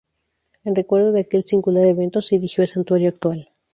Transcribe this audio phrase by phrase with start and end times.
[0.63, 3.51] En recuerdo de aquel singular evento se erigió el santuario actual.